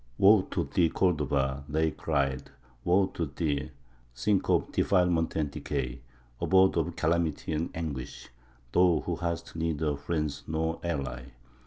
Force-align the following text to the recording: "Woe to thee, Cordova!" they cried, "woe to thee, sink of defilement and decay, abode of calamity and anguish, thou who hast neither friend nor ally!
"Woe 0.17 0.41
to 0.49 0.63
thee, 0.63 0.89
Cordova!" 0.89 1.63
they 1.69 1.91
cried, 1.91 2.49
"woe 2.83 3.05
to 3.13 3.27
thee, 3.27 3.69
sink 4.15 4.49
of 4.49 4.71
defilement 4.71 5.35
and 5.35 5.51
decay, 5.51 6.01
abode 6.41 6.75
of 6.75 6.95
calamity 6.95 7.53
and 7.53 7.69
anguish, 7.75 8.29
thou 8.71 9.03
who 9.05 9.15
hast 9.17 9.55
neither 9.55 9.95
friend 9.95 10.41
nor 10.47 10.79
ally! 10.83 11.25